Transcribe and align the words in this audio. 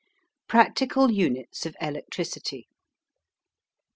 PRACTICAL 0.47 1.11
UNITS 1.11 1.67
OF 1.67 1.75
ELECTRICITY. 1.79 2.67